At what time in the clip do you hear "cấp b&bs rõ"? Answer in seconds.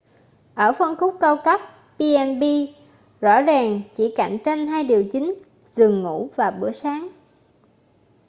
1.45-3.41